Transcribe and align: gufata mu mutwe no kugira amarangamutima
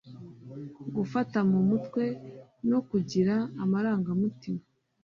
gufata 0.95 1.37
mu 1.51 1.59
mutwe 1.69 2.03
no 2.69 2.79
kugira 2.89 3.35
amarangamutima 3.63 4.63